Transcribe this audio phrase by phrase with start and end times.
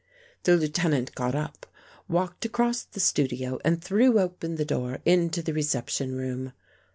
[0.45, 1.67] The Lieutenant got up,
[2.07, 6.53] walked across the studio and threw open the door into the reception room.